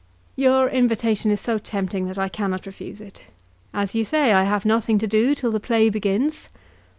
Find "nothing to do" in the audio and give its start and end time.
4.65-5.35